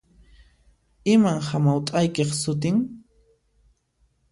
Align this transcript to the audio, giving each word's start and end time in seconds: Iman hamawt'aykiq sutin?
Iman 1.13 1.39
hamawt'aykiq 1.47 2.31
sutin? 2.41 2.77